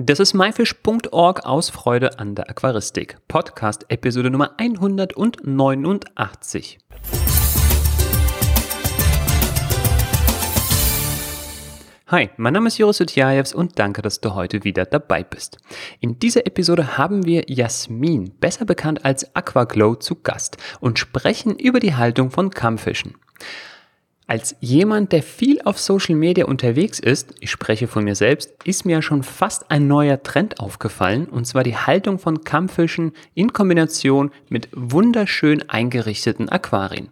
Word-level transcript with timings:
Das 0.00 0.20
ist 0.20 0.32
myfish.org 0.32 1.44
aus 1.44 1.70
Freude 1.70 2.20
an 2.20 2.36
der 2.36 2.48
Aquaristik. 2.48 3.16
Podcast 3.26 3.84
Episode 3.88 4.30
Nummer 4.30 4.52
189. 4.56 6.78
Hi, 12.06 12.30
mein 12.36 12.52
Name 12.52 12.68
ist 12.68 12.78
Joris 12.78 13.00
Utjajews 13.00 13.52
und 13.52 13.76
danke, 13.80 14.00
dass 14.00 14.20
du 14.20 14.36
heute 14.36 14.62
wieder 14.62 14.84
dabei 14.84 15.24
bist. 15.24 15.58
In 15.98 16.20
dieser 16.20 16.46
Episode 16.46 16.96
haben 16.96 17.26
wir 17.26 17.46
Jasmin, 17.48 18.30
besser 18.38 18.66
bekannt 18.66 19.04
als 19.04 19.34
Aquaglow, 19.34 19.96
zu 19.96 20.22
Gast 20.22 20.58
und 20.78 21.00
sprechen 21.00 21.58
über 21.58 21.80
die 21.80 21.96
Haltung 21.96 22.30
von 22.30 22.50
Kampffischen. 22.50 23.16
Als 24.30 24.56
jemand, 24.60 25.12
der 25.12 25.22
viel 25.22 25.62
auf 25.64 25.80
Social 25.80 26.14
Media 26.14 26.44
unterwegs 26.44 26.98
ist, 26.98 27.34
ich 27.40 27.50
spreche 27.50 27.86
von 27.86 28.04
mir 28.04 28.14
selbst, 28.14 28.54
ist 28.62 28.84
mir 28.84 29.00
schon 29.00 29.22
fast 29.22 29.70
ein 29.70 29.88
neuer 29.88 30.22
Trend 30.22 30.60
aufgefallen, 30.60 31.24
und 31.24 31.46
zwar 31.46 31.62
die 31.62 31.78
Haltung 31.78 32.18
von 32.18 32.44
Kampffischen 32.44 33.12
in 33.32 33.54
Kombination 33.54 34.30
mit 34.50 34.68
wunderschön 34.74 35.66
eingerichteten 35.70 36.50
Aquarien. 36.50 37.08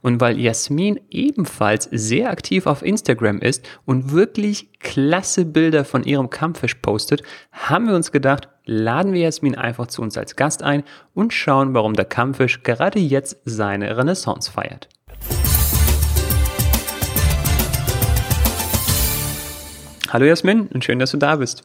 Und 0.00 0.20
weil 0.20 0.38
Jasmin 0.38 1.00
ebenfalls 1.10 1.88
sehr 1.90 2.30
aktiv 2.30 2.68
auf 2.68 2.82
Instagram 2.84 3.40
ist 3.40 3.68
und 3.84 4.12
wirklich 4.12 4.68
klasse 4.78 5.46
Bilder 5.46 5.84
von 5.84 6.04
ihrem 6.04 6.30
Kampffisch 6.30 6.76
postet, 6.76 7.24
haben 7.50 7.88
wir 7.88 7.96
uns 7.96 8.12
gedacht, 8.12 8.48
laden 8.64 9.12
wir 9.12 9.22
Jasmin 9.22 9.56
einfach 9.56 9.88
zu 9.88 10.02
uns 10.02 10.16
als 10.16 10.36
Gast 10.36 10.62
ein 10.62 10.84
und 11.14 11.32
schauen, 11.32 11.74
warum 11.74 11.94
der 11.94 12.04
Kampffisch 12.04 12.62
gerade 12.62 13.00
jetzt 13.00 13.38
seine 13.44 13.96
Renaissance 13.96 14.48
feiert. 14.48 14.88
Hallo 20.12 20.26
Jasmin 20.26 20.66
und 20.74 20.84
schön, 20.84 20.98
dass 20.98 21.12
du 21.12 21.18
da 21.18 21.36
bist. 21.36 21.62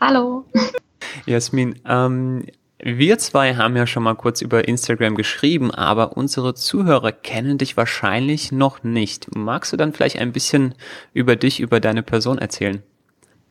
Hallo. 0.00 0.44
Jasmin, 1.26 1.74
ähm, 1.84 2.46
wir 2.78 3.18
zwei 3.18 3.56
haben 3.56 3.76
ja 3.76 3.88
schon 3.88 4.04
mal 4.04 4.14
kurz 4.14 4.40
über 4.40 4.68
Instagram 4.68 5.16
geschrieben, 5.16 5.72
aber 5.72 6.16
unsere 6.16 6.54
Zuhörer 6.54 7.10
kennen 7.10 7.58
dich 7.58 7.76
wahrscheinlich 7.76 8.52
noch 8.52 8.84
nicht. 8.84 9.34
Magst 9.34 9.72
du 9.72 9.76
dann 9.76 9.92
vielleicht 9.92 10.20
ein 10.20 10.30
bisschen 10.30 10.76
über 11.12 11.34
dich, 11.34 11.58
über 11.58 11.80
deine 11.80 12.04
Person 12.04 12.38
erzählen? 12.38 12.84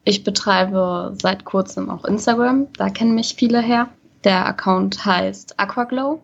Ich 0.06 0.24
betreibe 0.24 1.14
seit 1.22 1.44
kurzem 1.44 1.90
auch 1.90 2.06
Instagram, 2.06 2.68
da 2.78 2.90
kennen 2.90 3.16
mich 3.16 3.36
viele 3.36 3.62
her. 3.62 3.90
Der 4.24 4.46
Account 4.46 5.06
heißt 5.06 5.60
Aquaglow. 5.60 6.24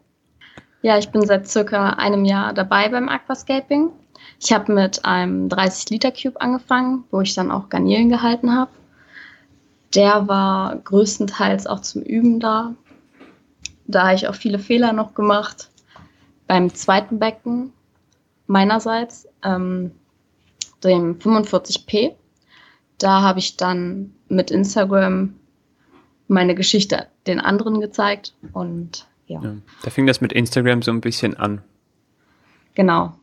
Ja, 0.81 0.97
ich 0.97 1.09
bin 1.09 1.23
seit 1.23 1.49
circa 1.49 1.89
einem 1.89 2.23
Jahr 2.23 2.53
dabei 2.53 2.87
beim 2.87 3.09
Aquascaping 3.09 3.89
ich 4.43 4.51
habe 4.51 4.73
mit 4.73 5.05
einem 5.05 5.49
30-Liter-Cube 5.49 6.41
angefangen, 6.41 7.03
wo 7.11 7.21
ich 7.21 7.35
dann 7.35 7.51
auch 7.51 7.69
Garnelen 7.69 8.09
gehalten 8.09 8.55
habe. 8.55 8.71
Der 9.93 10.27
war 10.27 10.77
größtenteils 10.77 11.67
auch 11.67 11.81
zum 11.81 12.01
Üben 12.01 12.39
da. 12.39 12.73
Da 13.85 14.05
habe 14.05 14.15
ich 14.15 14.27
auch 14.27 14.35
viele 14.35 14.57
Fehler 14.57 14.93
noch 14.93 15.13
gemacht. 15.13 15.69
Beim 16.47 16.73
zweiten 16.73 17.19
Becken 17.19 17.71
meinerseits, 18.47 19.27
ähm, 19.43 19.91
dem 20.83 21.19
45p, 21.19 22.13
da 22.97 23.21
habe 23.21 23.39
ich 23.39 23.57
dann 23.57 24.13
mit 24.27 24.49
Instagram 24.49 25.35
meine 26.27 26.55
Geschichte 26.55 27.07
den 27.27 27.39
anderen 27.39 27.79
gezeigt 27.79 28.33
und 28.53 29.05
ja. 29.27 29.41
ja. 29.43 29.53
Da 29.83 29.89
fing 29.91 30.07
das 30.07 30.19
mit 30.19 30.33
Instagram 30.33 30.81
so 30.81 30.91
ein 30.91 31.01
bisschen 31.01 31.37
an. 31.37 31.61
Genau 32.73 33.13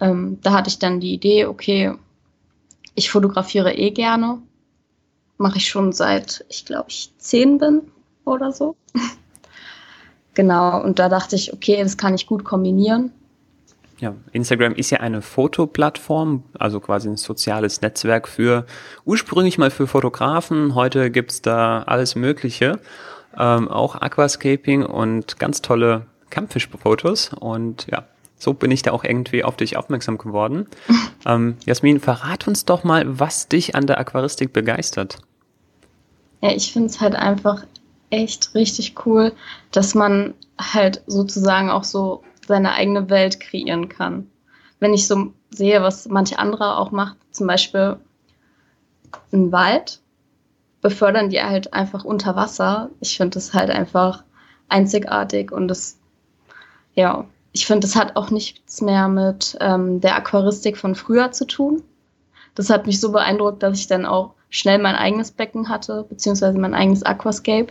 ähm, 0.00 0.38
da 0.42 0.52
hatte 0.52 0.68
ich 0.68 0.78
dann 0.78 1.00
die 1.00 1.12
Idee, 1.12 1.46
okay, 1.46 1.94
ich 2.94 3.10
fotografiere 3.10 3.74
eh 3.74 3.90
gerne. 3.90 4.38
Mache 5.38 5.58
ich 5.58 5.68
schon 5.68 5.92
seit, 5.92 6.44
ich 6.48 6.64
glaube, 6.64 6.86
ich 6.88 7.12
zehn 7.18 7.58
bin 7.58 7.82
oder 8.24 8.52
so. 8.52 8.76
genau, 10.34 10.82
und 10.82 10.98
da 10.98 11.08
dachte 11.08 11.36
ich, 11.36 11.52
okay, 11.52 11.82
das 11.82 11.96
kann 11.96 12.14
ich 12.14 12.26
gut 12.26 12.44
kombinieren. 12.44 13.12
Ja, 13.98 14.14
Instagram 14.32 14.74
ist 14.74 14.90
ja 14.90 15.00
eine 15.00 15.22
Fotoplattform, 15.22 16.42
also 16.58 16.80
quasi 16.80 17.08
ein 17.08 17.16
soziales 17.16 17.80
Netzwerk 17.80 18.28
für 18.28 18.66
ursprünglich 19.06 19.56
mal 19.56 19.70
für 19.70 19.86
Fotografen. 19.86 20.74
Heute 20.74 21.10
gibt's 21.10 21.40
da 21.40 21.82
alles 21.82 22.14
Mögliche, 22.14 22.78
ähm, 23.38 23.68
auch 23.68 23.94
Aquascaping 23.94 24.84
und 24.84 25.38
ganz 25.38 25.62
tolle 25.62 26.06
Kampffischfotos. 26.28 27.30
Und 27.40 27.86
ja, 27.90 28.04
so 28.38 28.52
bin 28.52 28.70
ich 28.70 28.82
da 28.82 28.92
auch 28.92 29.04
irgendwie 29.04 29.44
auf 29.44 29.56
dich 29.56 29.76
aufmerksam 29.76 30.18
geworden. 30.18 30.66
ähm, 31.26 31.56
Jasmin, 31.64 32.00
verrat 32.00 32.46
uns 32.46 32.64
doch 32.64 32.84
mal, 32.84 33.18
was 33.18 33.48
dich 33.48 33.74
an 33.74 33.86
der 33.86 33.98
Aquaristik 33.98 34.52
begeistert. 34.52 35.18
Ja, 36.42 36.52
ich 36.52 36.72
finde 36.72 36.88
es 36.88 37.00
halt 37.00 37.16
einfach 37.16 37.64
echt 38.10 38.54
richtig 38.54 39.06
cool, 39.06 39.32
dass 39.72 39.94
man 39.94 40.34
halt 40.60 41.02
sozusagen 41.06 41.70
auch 41.70 41.84
so 41.84 42.22
seine 42.46 42.74
eigene 42.74 43.10
Welt 43.10 43.40
kreieren 43.40 43.88
kann. 43.88 44.30
Wenn 44.78 44.94
ich 44.94 45.06
so 45.06 45.32
sehe, 45.50 45.82
was 45.82 46.06
manche 46.08 46.38
andere 46.38 46.76
auch 46.78 46.90
macht, 46.90 47.16
zum 47.30 47.46
Beispiel 47.46 47.96
ein 49.32 49.50
Wald, 49.50 50.00
befördern 50.82 51.30
die 51.30 51.40
halt 51.40 51.72
einfach 51.72 52.04
unter 52.04 52.36
Wasser. 52.36 52.90
Ich 53.00 53.16
finde 53.16 53.34
das 53.34 53.54
halt 53.54 53.70
einfach 53.70 54.22
einzigartig 54.68 55.50
und 55.50 55.68
das, 55.68 55.98
ja, 56.94 57.24
ich 57.56 57.64
finde, 57.64 57.86
das 57.86 57.96
hat 57.96 58.16
auch 58.16 58.30
nichts 58.30 58.82
mehr 58.82 59.08
mit 59.08 59.56
ähm, 59.62 60.02
der 60.02 60.14
Aquaristik 60.16 60.76
von 60.76 60.94
früher 60.94 61.32
zu 61.32 61.46
tun. 61.46 61.82
Das 62.54 62.68
hat 62.68 62.86
mich 62.86 63.00
so 63.00 63.12
beeindruckt, 63.12 63.62
dass 63.62 63.78
ich 63.78 63.86
dann 63.86 64.04
auch 64.04 64.34
schnell 64.50 64.78
mein 64.78 64.94
eigenes 64.94 65.30
Becken 65.30 65.70
hatte, 65.70 66.04
beziehungsweise 66.06 66.58
mein 66.58 66.74
eigenes 66.74 67.02
Aquascape. 67.02 67.68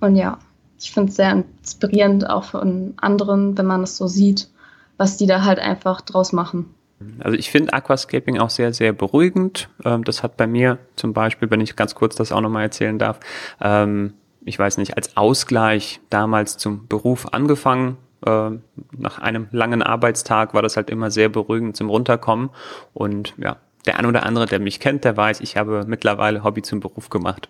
Und 0.00 0.16
ja, 0.16 0.38
ich 0.80 0.90
finde 0.90 1.10
es 1.10 1.16
sehr 1.16 1.32
inspirierend 1.32 2.30
auch 2.30 2.44
von 2.44 2.94
anderen, 2.96 3.58
wenn 3.58 3.66
man 3.66 3.82
es 3.82 3.98
so 3.98 4.06
sieht, 4.06 4.48
was 4.96 5.18
die 5.18 5.26
da 5.26 5.44
halt 5.44 5.58
einfach 5.58 6.00
draus 6.00 6.32
machen. 6.32 6.74
Also 7.18 7.36
ich 7.36 7.50
finde 7.50 7.74
Aquascaping 7.74 8.38
auch 8.38 8.48
sehr, 8.48 8.72
sehr 8.72 8.94
beruhigend. 8.94 9.68
Ähm, 9.84 10.02
das 10.02 10.22
hat 10.22 10.38
bei 10.38 10.46
mir 10.46 10.78
zum 10.96 11.12
Beispiel, 11.12 11.50
wenn 11.50 11.60
ich 11.60 11.76
ganz 11.76 11.94
kurz 11.94 12.16
das 12.16 12.32
auch 12.32 12.40
nochmal 12.40 12.62
erzählen 12.62 12.98
darf, 12.98 13.20
ähm, 13.60 14.14
ich 14.46 14.58
weiß 14.58 14.78
nicht, 14.78 14.96
als 14.96 15.14
Ausgleich 15.14 16.00
damals 16.08 16.56
zum 16.56 16.86
Beruf 16.86 17.26
angefangen, 17.32 17.98
äh, 18.24 18.50
nach 18.96 19.18
einem 19.18 19.48
langen 19.50 19.82
Arbeitstag 19.82 20.54
war 20.54 20.62
das 20.62 20.76
halt 20.76 20.90
immer 20.90 21.10
sehr 21.10 21.28
beruhigend 21.28 21.76
zum 21.76 21.90
Runterkommen. 21.90 22.50
Und 22.92 23.34
ja, 23.36 23.56
der 23.86 23.98
ein 23.98 24.06
oder 24.06 24.24
andere, 24.24 24.46
der 24.46 24.60
mich 24.60 24.80
kennt, 24.80 25.04
der 25.04 25.16
weiß, 25.16 25.40
ich 25.40 25.56
habe 25.56 25.84
mittlerweile 25.86 26.42
Hobby 26.42 26.62
zum 26.62 26.80
Beruf 26.80 27.10
gemacht. 27.10 27.48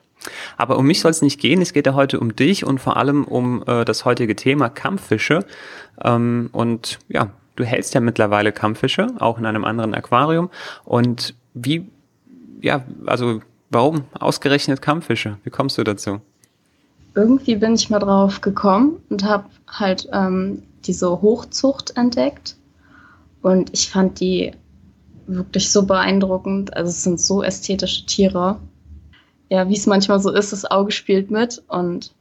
Aber 0.57 0.79
um 0.79 0.87
mich 0.87 1.01
soll 1.01 1.11
es 1.11 1.23
nicht 1.23 1.41
gehen. 1.41 1.61
Es 1.61 1.73
geht 1.73 1.87
ja 1.87 1.95
heute 1.95 2.19
um 2.19 2.35
dich 2.35 2.65
und 2.65 2.81
vor 2.81 2.97
allem 2.97 3.25
um 3.25 3.63
äh, 3.67 3.85
das 3.85 4.05
heutige 4.05 4.35
Thema 4.35 4.69
Kampffische. 4.69 5.45
Ähm, 6.03 6.49
und 6.53 6.99
ja, 7.09 7.31
du 7.57 7.65
hältst 7.65 7.95
ja 7.95 8.01
mittlerweile 8.01 8.53
Kampffische, 8.53 9.09
auch 9.19 9.39
in 9.39 9.47
einem 9.47 9.65
anderen 9.65 9.95
Aquarium. 9.95 10.51
Und 10.85 11.35
wie, 11.53 11.89
ja, 12.61 12.85
also 13.07 13.41
warum 13.71 14.05
ausgerechnet 14.19 14.83
Kampffische? 14.83 15.39
Wie 15.45 15.51
kommst 15.51 15.79
du 15.79 15.85
dazu? 15.85 16.21
Irgendwie 17.15 17.57
bin 17.57 17.75
ich 17.75 17.91
mal 17.91 18.01
drauf 18.01 18.41
gekommen 18.41 19.01
und 19.09 19.25
habe 19.25 19.49
halt 19.69 20.09
ähm, 20.13 20.63
diese 20.85 21.23
Hochzucht 21.23 21.97
entdeckt. 21.97 22.57
Und 23.43 23.71
ich 23.73 23.91
fand 23.91 24.21
die 24.21 24.53
wirklich 25.27 25.71
so 25.71 25.87
beeindruckend. 25.87 26.77
Also 26.77 26.91
es 26.91 27.03
sind 27.03 27.21
so 27.21 27.43
ästhetische 27.43 28.07
Tiere. 28.07 28.59
Ja, 29.49 29.69
wie 29.69 29.77
es 29.77 29.87
manchmal 29.87 30.21
so 30.21 30.31
ist, 30.31 30.53
das 30.53 30.65
Auge 30.65 30.91
spielt 30.91 31.31
mit. 31.31 31.63
Und 31.69 32.13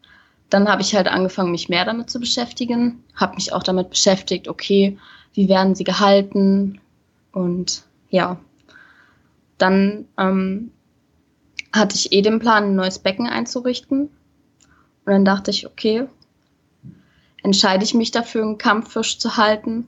dann 0.49 0.67
habe 0.67 0.81
ich 0.81 0.95
halt 0.95 1.07
angefangen, 1.07 1.51
mich 1.51 1.69
mehr 1.69 1.85
damit 1.85 2.09
zu 2.09 2.19
beschäftigen. 2.19 3.03
Habe 3.15 3.35
mich 3.35 3.51
auch 3.51 3.63
damit 3.63 3.89
beschäftigt, 3.89 4.47
okay, 4.47 4.97
wie 5.33 5.49
werden 5.49 5.73
sie 5.73 5.83
gehalten? 5.83 6.79
Und 7.31 7.83
ja, 8.09 8.37
dann 9.57 10.05
ähm, 10.19 10.71
hatte 11.73 11.95
ich 11.95 12.11
eh 12.11 12.21
den 12.21 12.39
Plan, 12.39 12.65
ein 12.65 12.75
neues 12.75 12.99
Becken 12.99 13.25
einzurichten 13.27 14.09
und 15.05 15.13
dann 15.13 15.25
dachte 15.25 15.51
ich, 15.51 15.67
okay, 15.67 16.07
entscheide 17.43 17.83
ich 17.83 17.93
mich 17.93 18.11
dafür, 18.11 18.43
einen 18.43 18.57
Kampffisch 18.57 19.19
zu 19.19 19.37
halten. 19.37 19.87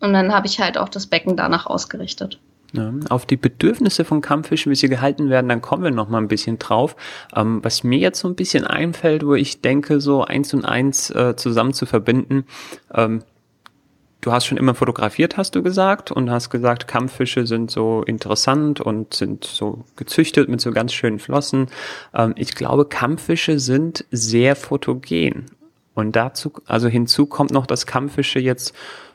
Und 0.00 0.12
dann 0.12 0.32
habe 0.32 0.46
ich 0.46 0.60
halt 0.60 0.76
auch 0.76 0.88
das 0.88 1.06
Becken 1.06 1.36
danach 1.36 1.66
ausgerichtet. 1.66 2.38
Ja, 2.74 2.92
auf 3.10 3.26
die 3.26 3.36
Bedürfnisse 3.36 4.04
von 4.04 4.22
Kampffischen, 4.22 4.72
wie 4.72 4.76
sie 4.76 4.88
gehalten 4.88 5.28
werden, 5.28 5.48
dann 5.48 5.60
kommen 5.60 5.84
wir 5.84 5.90
noch 5.90 6.08
mal 6.08 6.18
ein 6.18 6.28
bisschen 6.28 6.58
drauf. 6.58 6.96
Ähm, 7.36 7.62
was 7.62 7.84
mir 7.84 7.98
jetzt 7.98 8.20
so 8.20 8.28
ein 8.28 8.34
bisschen 8.34 8.66
einfällt, 8.66 9.26
wo 9.26 9.34
ich 9.34 9.60
denke, 9.60 10.00
so 10.00 10.24
eins 10.24 10.54
und 10.54 10.64
eins 10.64 11.10
äh, 11.10 11.36
zusammen 11.36 11.74
zu 11.74 11.84
verbinden, 11.84 12.46
ähm, 12.94 13.22
du 14.22 14.32
hast 14.32 14.46
schon 14.46 14.56
immer 14.56 14.74
fotografiert, 14.74 15.36
hast 15.36 15.54
du 15.54 15.62
gesagt, 15.62 16.10
und 16.10 16.30
hast 16.30 16.48
gesagt, 16.48 16.88
Kampffische 16.88 17.46
sind 17.46 17.70
so 17.70 18.02
interessant 18.02 18.80
und 18.80 19.12
sind 19.12 19.44
so 19.44 19.84
gezüchtet 19.96 20.48
mit 20.48 20.60
so 20.62 20.70
ganz 20.70 20.94
schönen 20.94 21.18
Flossen. 21.18 21.66
Ähm, 22.14 22.32
ich 22.36 22.54
glaube, 22.54 22.86
Kampffische 22.86 23.58
sind 23.58 24.06
sehr 24.10 24.56
fotogen. 24.56 25.46
Und 25.94 26.16
dazu, 26.16 26.52
also 26.66 26.88
hinzu 26.88 27.26
kommt 27.26 27.50
noch, 27.50 27.66
dass 27.66 27.86
Kampffische 27.86 28.38
jetzt 28.38 28.74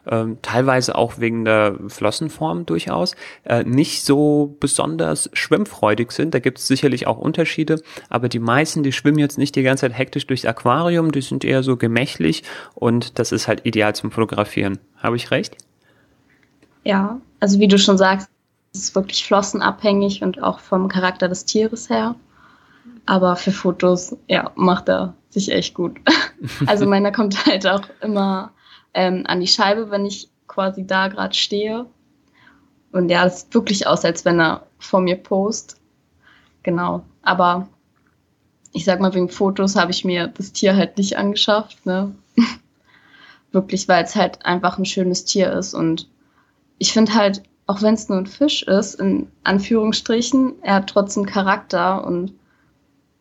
ähm, 0.10 0.38
teilweise 0.42 0.96
auch 0.96 1.18
wegen 1.18 1.44
der 1.44 1.76
Flossenform 1.88 2.66
durchaus 2.66 3.16
äh, 3.44 3.64
nicht 3.64 4.06
so 4.06 4.56
besonders 4.60 5.30
schwimmfreudig 5.34 6.12
sind. 6.12 6.34
Da 6.34 6.40
gibt 6.40 6.60
es 6.60 6.68
sicherlich 6.68 7.08
auch 7.08 7.18
Unterschiede, 7.18 7.82
aber 8.10 8.30
die 8.30 8.40
meisten, 8.40 8.84
die 8.84 8.92
schwimmen 8.92 9.20
jetzt 9.20 9.38
nicht 9.38 9.56
die 9.56 9.64
ganze 9.64 9.82
Zeit 9.82 9.98
hektisch 9.98 10.28
durchs 10.28 10.46
Aquarium, 10.46 11.12
die 11.12 11.22
sind 11.22 11.44
eher 11.44 11.64
so 11.64 11.78
gemächlich 11.78 12.44
und 12.76 13.20
das 13.20 13.32
ist 13.32 13.48
halt 13.48 13.66
ideal 13.66 13.96
zum 13.96 14.12
Fotografieren. 14.12 14.80
Habe 14.98 15.16
ich 15.16 15.32
recht? 15.32 15.58
Ja, 16.84 17.20
also 17.40 17.60
wie 17.60 17.68
du 17.68 17.78
schon 17.78 17.98
sagst, 17.98 18.30
es 18.74 18.84
ist 18.84 18.96
wirklich 18.96 19.26
flossenabhängig 19.26 20.22
und 20.24 20.42
auch 20.42 20.60
vom 20.60 20.88
Charakter 20.88 21.28
des 21.28 21.46
Tieres 21.46 21.90
her. 21.90 22.16
Aber 23.08 23.38
für 23.38 23.52
Fotos, 23.52 24.16
ja, 24.28 24.52
macht 24.56 24.90
er 24.90 25.16
sich 25.30 25.52
echt 25.52 25.74
gut. 25.74 26.00
Also 26.68 26.86
meiner 26.86 27.12
kommt 27.12 27.48
halt 27.48 27.66
auch 27.66 27.82
immer 28.00 28.52
ähm, 28.94 29.24
an 29.26 29.40
die 29.40 29.48
Scheibe, 29.48 29.90
wenn 29.90 30.06
ich 30.06 30.30
quasi 30.46 30.86
da 30.86 31.08
gerade 31.08 31.34
stehe. 31.34 31.88
Und 32.92 33.10
ja, 33.10 33.26
es 33.26 33.42
sieht 33.42 33.54
wirklich 33.56 33.88
aus, 33.88 34.06
als 34.06 34.24
wenn 34.24 34.40
er 34.40 34.68
vor 34.78 35.02
mir 35.02 35.16
post. 35.16 35.82
Genau. 36.62 37.04
Aber 37.24 37.70
ich 38.72 38.86
sag 38.86 39.00
mal, 39.00 39.16
wegen 39.16 39.30
Fotos 39.30 39.76
habe 39.76 39.90
ich 39.90 40.06
mir 40.06 40.28
das 40.28 40.52
Tier 40.52 40.76
halt 40.76 41.00
nicht 41.00 41.18
angeschafft. 41.18 41.84
Ne? 41.88 42.14
wirklich, 43.52 43.88
weil 43.88 44.04
es 44.04 44.16
halt 44.16 44.46
einfach 44.46 44.78
ein 44.78 44.86
schönes 44.86 45.26
Tier 45.26 45.52
ist. 45.54 45.74
Und 45.74 46.08
ich 46.78 46.94
finde 46.94 47.16
halt, 47.16 47.42
auch 47.66 47.82
wenn 47.82 47.96
es 47.96 48.10
nur 48.10 48.20
ein 48.20 48.28
Fisch 48.28 48.62
ist, 48.62 48.96
in 48.96 49.32
Anführungsstrichen, 49.44 50.62
er 50.62 50.76
hat 50.76 50.90
trotzdem 50.90 51.26
Charakter 51.26 52.06
und 52.06 52.34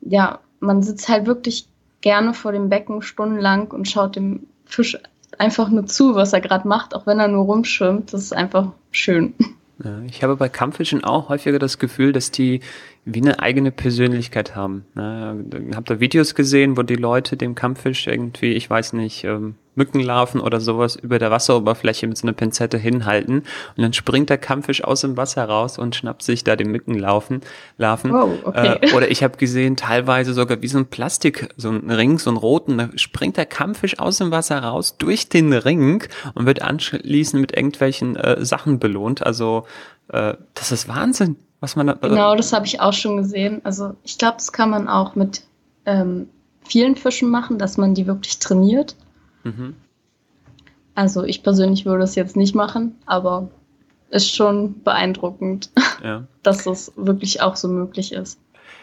ja, 0.08 0.40
man 0.60 0.82
sitzt 0.82 1.08
halt 1.08 1.26
wirklich 1.26 1.68
gerne 2.00 2.34
vor 2.34 2.52
dem 2.52 2.68
Becken 2.68 3.02
stundenlang 3.02 3.68
und 3.68 3.88
schaut 3.88 4.16
dem 4.16 4.46
Fisch 4.64 4.96
einfach 5.38 5.68
nur 5.68 5.86
zu, 5.86 6.14
was 6.14 6.32
er 6.32 6.40
gerade 6.40 6.66
macht, 6.66 6.94
auch 6.94 7.06
wenn 7.06 7.18
er 7.18 7.28
nur 7.28 7.44
rumschwimmt. 7.44 8.12
Das 8.12 8.22
ist 8.22 8.32
einfach 8.32 8.72
schön. 8.90 9.34
Ja, 9.84 10.00
ich 10.08 10.22
habe 10.22 10.36
bei 10.36 10.48
Kampffischen 10.48 11.04
auch 11.04 11.28
häufiger 11.28 11.58
das 11.58 11.78
Gefühl, 11.78 12.12
dass 12.12 12.30
die 12.30 12.60
wie 13.04 13.20
eine 13.20 13.40
eigene 13.40 13.70
Persönlichkeit 13.70 14.56
haben. 14.56 14.86
Ne? 14.94 15.44
Habt 15.74 15.90
ihr 15.90 16.00
Videos 16.00 16.34
gesehen, 16.34 16.76
wo 16.78 16.82
die 16.82 16.96
Leute 16.96 17.36
dem 17.36 17.54
Kampffisch 17.54 18.06
irgendwie, 18.06 18.52
ich 18.52 18.70
weiß 18.70 18.94
nicht, 18.94 19.24
ähm, 19.24 19.56
Mückenlarven 19.76 20.40
oder 20.40 20.60
sowas 20.60 20.96
über 20.96 21.18
der 21.18 21.30
Wasseroberfläche 21.30 22.06
mit 22.06 22.18
so 22.18 22.26
einer 22.26 22.32
Pinzette 22.32 22.78
hinhalten 22.78 23.38
und 23.76 23.82
dann 23.82 23.92
springt 23.92 24.30
der 24.30 24.38
Kampffisch 24.38 24.82
aus 24.82 25.02
dem 25.02 25.16
Wasser 25.16 25.44
raus 25.44 25.78
und 25.78 25.94
schnappt 25.94 26.22
sich 26.22 26.42
da 26.42 26.56
die 26.56 26.64
Mückenlarven. 26.64 27.42
Larven. 27.78 28.14
Oh, 28.14 28.30
okay. 28.44 28.78
Äh, 28.80 28.94
oder 28.94 29.10
ich 29.10 29.22
habe 29.22 29.36
gesehen, 29.36 29.76
teilweise 29.76 30.34
sogar 30.34 30.60
wie 30.62 30.68
so 30.68 30.78
ein 30.78 30.86
Plastik, 30.86 31.54
so 31.56 31.70
ein 31.70 31.90
Ring, 31.90 32.18
so 32.18 32.30
ein 32.30 32.36
roten, 32.36 32.78
da 32.78 32.88
springt 32.96 33.36
der 33.36 33.46
Kampffisch 33.46 33.98
aus 33.98 34.18
dem 34.18 34.30
Wasser 34.30 34.58
raus 34.58 34.96
durch 34.98 35.28
den 35.28 35.52
Ring 35.52 36.02
und 36.34 36.46
wird 36.46 36.62
anschließend 36.62 37.40
mit 37.40 37.56
irgendwelchen 37.56 38.16
äh, 38.16 38.44
Sachen 38.44 38.78
belohnt. 38.78 39.24
Also 39.24 39.66
äh, 40.08 40.34
das 40.54 40.72
ist 40.72 40.88
Wahnsinn 40.88 41.36
was 41.60 41.76
man 41.76 41.86
da, 41.86 41.94
Genau, 41.94 42.36
das 42.36 42.52
habe 42.52 42.66
ich 42.66 42.80
auch 42.80 42.92
schon 42.92 43.16
gesehen. 43.16 43.60
Also 43.64 43.94
ich 44.04 44.18
glaube, 44.18 44.36
das 44.36 44.52
kann 44.52 44.70
man 44.70 44.88
auch 44.88 45.14
mit 45.14 45.42
ähm, 45.84 46.28
vielen 46.64 46.96
Fischen 46.96 47.30
machen, 47.30 47.58
dass 47.58 47.76
man 47.76 47.94
die 47.94 48.06
wirklich 48.06 48.38
trainiert. 48.38 48.96
Mhm. 49.46 49.74
Also 50.94 51.24
ich 51.24 51.42
persönlich 51.42 51.84
würde 51.84 52.04
es 52.04 52.14
jetzt 52.14 52.36
nicht 52.36 52.54
machen, 52.54 52.96
aber 53.06 53.48
ist 54.10 54.34
schon 54.34 54.82
beeindruckend, 54.82 55.70
ja. 56.02 56.24
dass 56.42 56.64
das 56.64 56.92
wirklich 56.96 57.42
auch 57.42 57.56
so 57.56 57.68
möglich 57.68 58.12
ist. 58.12 58.40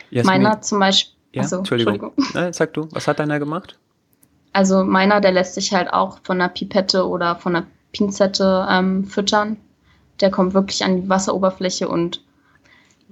Jasmin, 0.09 0.43
meiner 0.43 0.61
zum 0.61 0.79
Beispiel. 0.79 1.13
Ja, 1.33 1.41
also, 1.41 1.57
Entschuldigung. 1.57 1.93
Entschuldigung. 1.93 2.25
Na, 2.33 2.53
sag 2.53 2.73
du, 2.73 2.87
was 2.91 3.07
hat 3.07 3.19
deiner 3.19 3.39
gemacht? 3.39 3.77
Also 4.53 4.83
meiner, 4.83 5.19
der 5.19 5.31
lässt 5.31 5.55
sich 5.55 5.73
halt 5.73 5.91
auch 5.91 6.19
von 6.23 6.39
einer 6.39 6.49
Pipette 6.49 7.07
oder 7.07 7.35
von 7.37 7.55
einer 7.55 7.65
Pinzette 7.91 8.67
ähm, 8.69 9.05
füttern. 9.05 9.57
Der 10.19 10.29
kommt 10.29 10.53
wirklich 10.53 10.83
an 10.83 11.01
die 11.01 11.09
Wasseroberfläche 11.09 11.87
und 11.87 12.21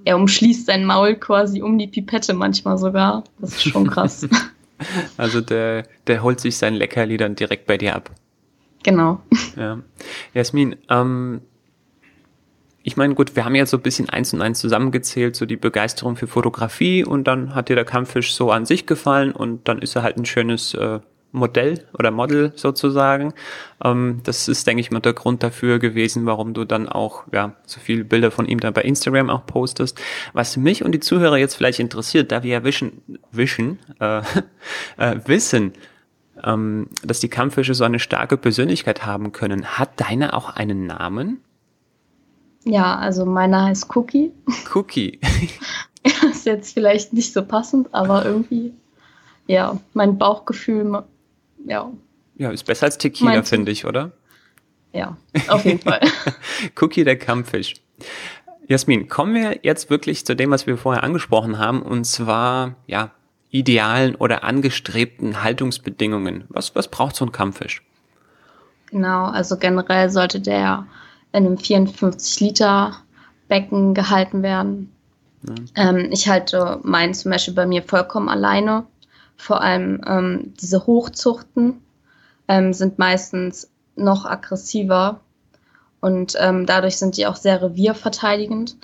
er 0.04 0.16
umschließt 0.16 0.66
sein 0.66 0.84
Maul 0.84 1.16
quasi 1.16 1.62
um 1.62 1.78
die 1.78 1.88
Pipette 1.88 2.34
manchmal 2.34 2.78
sogar. 2.78 3.24
Das 3.40 3.50
ist 3.50 3.62
schon 3.64 3.86
krass. 3.90 4.28
Also 5.16 5.40
der, 5.40 5.84
der 6.06 6.22
holt 6.22 6.40
sich 6.40 6.56
sein 6.56 6.74
Leckerli 6.74 7.16
dann 7.16 7.34
direkt 7.34 7.66
bei 7.66 7.78
dir 7.78 7.94
ab. 7.94 8.10
Genau. 8.82 9.20
Ja. 9.56 9.78
Jasmin, 10.34 10.76
ähm, 10.88 11.42
ich 12.84 12.96
meine, 12.96 13.14
gut, 13.14 13.36
wir 13.36 13.44
haben 13.44 13.54
jetzt 13.54 13.70
so 13.70 13.76
ein 13.76 13.82
bisschen 13.82 14.08
eins 14.10 14.32
und 14.32 14.42
eins 14.42 14.58
zusammengezählt, 14.58 15.36
so 15.36 15.46
die 15.46 15.56
Begeisterung 15.56 16.16
für 16.16 16.26
Fotografie 16.26 17.04
und 17.04 17.24
dann 17.24 17.54
hat 17.54 17.68
dir 17.68 17.76
der 17.76 17.84
Kampffisch 17.84 18.34
so 18.34 18.50
an 18.50 18.66
sich 18.66 18.86
gefallen 18.86 19.32
und 19.32 19.68
dann 19.68 19.78
ist 19.78 19.94
er 19.94 20.02
halt 20.02 20.16
ein 20.16 20.24
schönes 20.24 20.74
äh, 20.74 20.98
Modell 21.32 21.86
oder 21.98 22.10
Model 22.10 22.52
sozusagen. 22.54 23.32
Ähm, 23.82 24.20
das 24.22 24.48
ist, 24.48 24.66
denke 24.66 24.80
ich 24.80 24.90
mal, 24.90 25.00
der 25.00 25.14
Grund 25.14 25.42
dafür 25.42 25.78
gewesen, 25.78 26.26
warum 26.26 26.54
du 26.54 26.64
dann 26.64 26.88
auch 26.88 27.24
ja 27.32 27.56
so 27.66 27.80
viele 27.80 28.04
Bilder 28.04 28.30
von 28.30 28.46
ihm 28.46 28.60
dann 28.60 28.74
bei 28.74 28.82
Instagram 28.82 29.30
auch 29.30 29.46
postest. 29.46 30.00
Was 30.34 30.56
mich 30.56 30.84
und 30.84 30.92
die 30.92 31.00
Zuhörer 31.00 31.38
jetzt 31.38 31.54
vielleicht 31.54 31.80
interessiert, 31.80 32.30
da 32.30 32.42
wir 32.42 32.50
ja 32.50 32.64
wischen, 32.64 33.02
wischen, 33.30 33.78
äh, 33.98 34.18
äh, 34.98 35.16
wissen, 35.24 35.72
ähm, 36.44 36.88
dass 37.02 37.20
die 37.20 37.28
Kampffische 37.28 37.74
so 37.74 37.84
eine 37.84 37.98
starke 37.98 38.36
Persönlichkeit 38.36 39.06
haben 39.06 39.32
können, 39.32 39.64
hat 39.66 40.00
deine 40.00 40.34
auch 40.34 40.50
einen 40.50 40.86
Namen? 40.86 41.40
Ja, 42.64 42.96
also 42.96 43.24
meiner 43.24 43.64
heißt 43.64 43.94
Cookie. 43.96 44.32
Cookie. 44.74 45.18
ist 46.30 46.46
jetzt 46.46 46.74
vielleicht 46.74 47.12
nicht 47.12 47.32
so 47.32 47.42
passend, 47.44 47.88
aber 47.92 48.24
irgendwie, 48.24 48.72
ja, 49.46 49.78
mein 49.94 50.18
Bauchgefühl 50.18 51.04
ja. 51.66 51.90
Ja, 52.36 52.50
ist 52.50 52.64
besser 52.64 52.86
als 52.86 52.98
Tequila, 52.98 53.42
finde 53.42 53.72
ich, 53.72 53.84
oder? 53.84 54.12
Ja, 54.92 55.16
auf 55.48 55.64
jeden 55.64 55.80
Fall. 55.80 56.00
Cookie 56.80 57.04
der 57.04 57.18
Kampffisch. 57.18 57.74
Jasmin, 58.68 59.08
kommen 59.08 59.34
wir 59.34 59.60
jetzt 59.62 59.90
wirklich 59.90 60.24
zu 60.24 60.34
dem, 60.34 60.50
was 60.50 60.66
wir 60.66 60.76
vorher 60.76 61.02
angesprochen 61.02 61.58
haben, 61.58 61.82
und 61.82 62.04
zwar, 62.04 62.76
ja, 62.86 63.10
idealen 63.50 64.14
oder 64.14 64.44
angestrebten 64.44 65.42
Haltungsbedingungen. 65.42 66.44
Was, 66.48 66.74
was 66.74 66.88
braucht 66.88 67.16
so 67.16 67.24
ein 67.24 67.32
Kampffisch? 67.32 67.82
Genau, 68.90 69.26
also 69.26 69.56
generell 69.56 70.10
sollte 70.10 70.40
der 70.40 70.86
in 71.32 71.46
einem 71.46 71.58
54 71.58 72.40
Liter 72.40 72.96
Becken 73.48 73.94
gehalten 73.94 74.42
werden. 74.42 74.92
Ja. 75.42 75.90
Ähm, 75.90 76.08
ich 76.10 76.28
halte 76.28 76.80
meinen 76.82 77.14
zum 77.14 77.30
Beispiel 77.30 77.54
bei 77.54 77.66
mir 77.66 77.82
vollkommen 77.82 78.28
alleine 78.28 78.86
vor 79.42 79.60
allem 79.60 80.00
ähm, 80.06 80.54
diese 80.60 80.86
Hochzuchten 80.86 81.82
ähm, 82.46 82.72
sind 82.72 83.00
meistens 83.00 83.68
noch 83.96 84.24
aggressiver 84.24 85.20
und 86.00 86.36
ähm, 86.38 86.64
dadurch 86.64 86.96
sind 86.96 87.16
die 87.16 87.26
auch 87.26 87.34
sehr 87.34 87.60
revierverteidigend. 87.60 88.76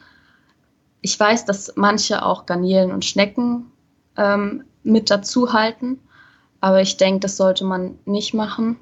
Ich 1.01 1.19
weiß, 1.19 1.45
dass 1.45 1.75
manche 1.77 2.25
auch 2.25 2.45
Garnelen 2.45 2.91
und 2.91 3.05
Schnecken 3.05 3.71
ähm, 4.17 4.65
mit 4.83 5.11
dazu 5.11 5.53
halten, 5.53 6.01
aber 6.61 6.83
ich 6.83 6.97
denke, 6.97 7.21
das 7.21 7.37
sollte 7.37 7.65
man 7.65 7.97
nicht 8.05 8.35
machen, 8.35 8.79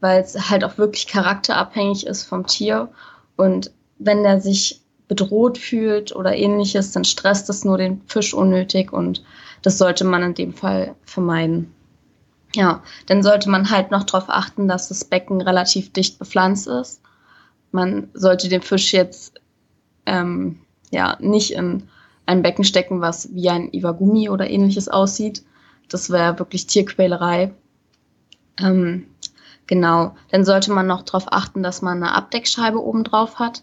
weil 0.00 0.20
es 0.20 0.50
halt 0.50 0.64
auch 0.64 0.76
wirklich 0.76 1.06
charakterabhängig 1.06 2.06
ist 2.06 2.24
vom 2.24 2.46
Tier 2.46 2.90
und 3.36 3.70
wenn 3.98 4.22
der 4.22 4.42
sich 4.42 4.82
bedroht 5.08 5.56
fühlt 5.56 6.14
oder 6.14 6.36
ähnliches, 6.36 6.92
dann 6.92 7.04
stresst 7.04 7.48
es 7.48 7.64
nur 7.64 7.78
den 7.78 8.02
Fisch 8.06 8.34
unnötig 8.34 8.92
und 8.92 9.24
das 9.62 9.78
sollte 9.78 10.04
man 10.04 10.22
in 10.22 10.34
dem 10.34 10.52
Fall 10.52 10.94
vermeiden. 11.04 11.74
Ja, 12.54 12.82
dann 13.06 13.22
sollte 13.22 13.48
man 13.48 13.70
halt 13.70 13.90
noch 13.90 14.04
darauf 14.04 14.28
achten, 14.28 14.66
dass 14.66 14.88
das 14.88 15.04
Becken 15.04 15.40
relativ 15.40 15.92
dicht 15.92 16.18
bepflanzt 16.18 16.66
ist. 16.66 17.00
Man 17.70 18.08
sollte 18.12 18.48
den 18.48 18.62
Fisch 18.62 18.92
jetzt 18.92 19.40
ähm, 20.06 20.60
ja 20.90 21.16
nicht 21.20 21.52
in 21.52 21.88
ein 22.26 22.42
Becken 22.42 22.64
stecken, 22.64 23.00
was 23.00 23.32
wie 23.34 23.50
ein 23.50 23.72
Iwagumi 23.72 24.28
oder 24.28 24.50
ähnliches 24.50 24.88
aussieht. 24.88 25.44
Das 25.88 26.10
wäre 26.10 26.38
wirklich 26.38 26.66
Tierquälerei. 26.66 27.54
Ähm, 28.58 29.06
genau, 29.66 30.16
dann 30.30 30.44
sollte 30.44 30.72
man 30.72 30.86
noch 30.86 31.02
darauf 31.02 31.32
achten, 31.32 31.62
dass 31.62 31.82
man 31.82 32.02
eine 32.02 32.14
Abdeckscheibe 32.14 32.82
oben 32.82 33.04
drauf 33.04 33.38
hat, 33.38 33.62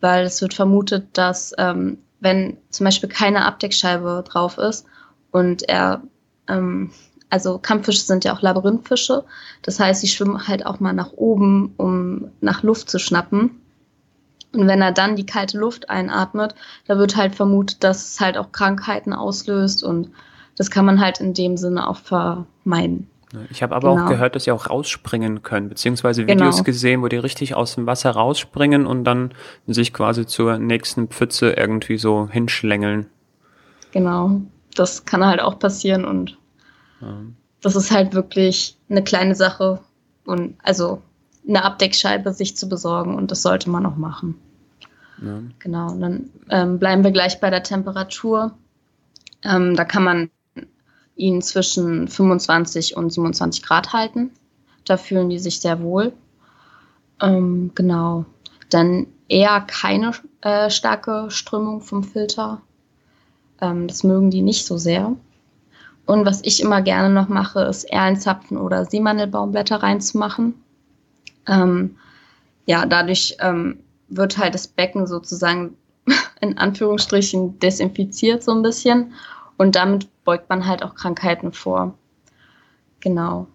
weil 0.00 0.24
es 0.24 0.40
wird 0.40 0.54
vermutet, 0.54 1.08
dass 1.12 1.52
ähm, 1.58 1.98
wenn 2.20 2.56
zum 2.70 2.84
Beispiel 2.84 3.08
keine 3.08 3.44
Abdeckscheibe 3.44 4.24
drauf 4.26 4.56
ist 4.56 4.86
und 5.32 5.68
er, 5.68 6.02
ähm, 6.46 6.92
also 7.30 7.58
Kampffische 7.58 8.02
sind 8.02 8.24
ja 8.24 8.34
auch 8.34 8.42
Labyrinthfische. 8.42 9.24
Das 9.62 9.80
heißt, 9.80 10.02
sie 10.02 10.08
schwimmen 10.08 10.46
halt 10.46 10.64
auch 10.64 10.78
mal 10.78 10.92
nach 10.92 11.12
oben, 11.12 11.72
um 11.78 12.30
nach 12.40 12.62
Luft 12.62 12.88
zu 12.90 12.98
schnappen. 12.98 13.62
Und 14.52 14.68
wenn 14.68 14.82
er 14.82 14.92
dann 14.92 15.16
die 15.16 15.24
kalte 15.24 15.58
Luft 15.58 15.88
einatmet, 15.88 16.54
da 16.86 16.98
wird 16.98 17.16
halt 17.16 17.34
vermutet, 17.34 17.82
dass 17.82 18.12
es 18.12 18.20
halt 18.20 18.36
auch 18.36 18.52
Krankheiten 18.52 19.14
auslöst 19.14 19.82
und 19.82 20.10
das 20.58 20.70
kann 20.70 20.84
man 20.84 21.00
halt 21.00 21.20
in 21.20 21.32
dem 21.32 21.56
Sinne 21.56 21.88
auch 21.88 21.96
vermeiden. 21.96 23.08
Ich 23.50 23.62
habe 23.62 23.74
aber 23.74 23.94
genau. 23.94 24.04
auch 24.04 24.08
gehört, 24.10 24.36
dass 24.36 24.44
sie 24.44 24.52
auch 24.52 24.68
rausspringen 24.68 25.42
können, 25.42 25.70
beziehungsweise 25.70 26.26
Videos 26.26 26.56
genau. 26.56 26.64
gesehen, 26.64 27.00
wo 27.00 27.08
die 27.08 27.16
richtig 27.16 27.54
aus 27.54 27.76
dem 27.76 27.86
Wasser 27.86 28.10
rausspringen 28.10 28.84
und 28.84 29.04
dann 29.04 29.32
sich 29.66 29.94
quasi 29.94 30.26
zur 30.26 30.58
nächsten 30.58 31.08
Pfütze 31.08 31.52
irgendwie 31.52 31.96
so 31.96 32.28
hinschlängeln. 32.30 33.06
Genau 33.92 34.42
das 34.74 35.04
kann 35.04 35.24
halt 35.24 35.40
auch 35.40 35.58
passieren 35.58 36.04
und 36.04 36.38
das 37.60 37.76
ist 37.76 37.90
halt 37.90 38.14
wirklich 38.14 38.76
eine 38.88 39.02
kleine 39.02 39.34
Sache 39.34 39.80
und 40.24 40.56
also 40.62 41.02
eine 41.46 41.64
Abdeckscheibe 41.64 42.32
sich 42.32 42.56
zu 42.56 42.68
besorgen 42.68 43.14
und 43.16 43.30
das 43.30 43.42
sollte 43.42 43.70
man 43.70 43.86
auch 43.86 43.96
machen. 43.96 44.36
Ja. 45.20 45.40
Genau, 45.58 45.92
und 45.92 46.00
dann 46.00 46.30
ähm, 46.50 46.78
bleiben 46.78 47.04
wir 47.04 47.10
gleich 47.10 47.40
bei 47.40 47.50
der 47.50 47.62
Temperatur. 47.62 48.52
Ähm, 49.44 49.76
da 49.76 49.84
kann 49.84 50.04
man 50.04 50.30
ihn 51.16 51.42
zwischen 51.42 52.08
25 52.08 52.96
und 52.96 53.12
27 53.12 53.62
Grad 53.62 53.92
halten. 53.92 54.30
Da 54.84 54.96
fühlen 54.96 55.30
die 55.30 55.38
sich 55.38 55.60
sehr 55.60 55.80
wohl. 55.80 56.12
Ähm, 57.20 57.70
genau. 57.74 58.24
Dann 58.70 59.06
eher 59.28 59.60
keine 59.60 60.12
äh, 60.40 60.70
starke 60.70 61.30
Strömung 61.30 61.80
vom 61.80 62.02
Filter. 62.02 62.62
Ähm, 63.62 63.86
das 63.86 64.04
mögen 64.04 64.30
die 64.30 64.42
nicht 64.42 64.66
so 64.66 64.76
sehr. 64.76 65.16
Und 66.04 66.26
was 66.26 66.42
ich 66.42 66.60
immer 66.60 66.82
gerne 66.82 67.14
noch 67.14 67.28
mache, 67.28 67.60
ist 67.62 67.84
Erlenzapfen 67.84 68.58
oder 68.58 68.84
Seemandelbaumblätter 68.84 69.76
reinzumachen. 69.76 70.54
Ähm, 71.46 71.96
ja, 72.66 72.84
dadurch 72.84 73.36
ähm, 73.40 73.78
wird 74.08 74.36
halt 74.36 74.54
das 74.54 74.66
Becken 74.66 75.06
sozusagen 75.06 75.76
in 76.40 76.58
Anführungsstrichen 76.58 77.58
desinfiziert 77.60 78.42
so 78.42 78.52
ein 78.52 78.62
bisschen 78.62 79.14
und 79.56 79.76
damit 79.76 80.08
beugt 80.24 80.50
man 80.50 80.66
halt 80.66 80.82
auch 80.82 80.94
Krankheiten 80.94 81.52
vor. 81.52 81.94
Genau. 83.00 83.46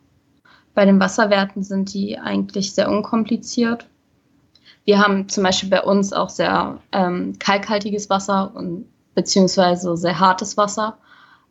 Bei 0.74 0.86
den 0.86 1.00
Wasserwerten 1.00 1.64
sind 1.64 1.94
die 1.94 2.18
eigentlich 2.18 2.74
sehr 2.74 2.90
unkompliziert. 2.90 3.88
Wir 4.86 5.00
haben 5.00 5.28
zum 5.28 5.44
Beispiel 5.44 5.70
bei 5.70 5.82
uns 5.82 6.14
auch 6.14 6.30
sehr 6.30 6.80
ähm, 6.94 7.38
kalkhaltiges 7.40 8.10
Wasser 8.10 8.56
und 8.56 8.86
beziehungsweise 9.18 9.98
sehr 9.98 10.20
hartes 10.20 10.58
Wasser. 10.58 11.00